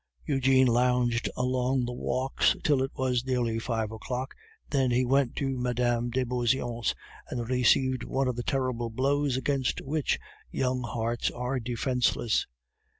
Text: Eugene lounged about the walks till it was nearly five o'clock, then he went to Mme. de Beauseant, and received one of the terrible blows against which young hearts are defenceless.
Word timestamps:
Eugene 0.25 0.65
lounged 0.65 1.29
about 1.37 1.85
the 1.85 1.93
walks 1.93 2.55
till 2.63 2.81
it 2.81 2.89
was 2.95 3.23
nearly 3.23 3.59
five 3.59 3.91
o'clock, 3.91 4.33
then 4.71 4.89
he 4.89 5.05
went 5.05 5.35
to 5.35 5.47
Mme. 5.59 6.09
de 6.09 6.23
Beauseant, 6.23 6.95
and 7.29 7.47
received 7.47 8.01
one 8.03 8.27
of 8.27 8.35
the 8.35 8.41
terrible 8.41 8.89
blows 8.89 9.37
against 9.37 9.79
which 9.81 10.17
young 10.49 10.81
hearts 10.81 11.29
are 11.29 11.59
defenceless. 11.59 12.47